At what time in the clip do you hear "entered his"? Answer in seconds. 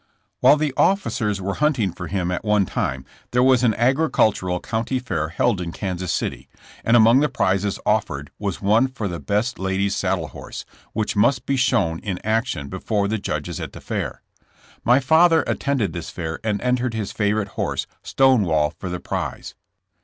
16.61-17.11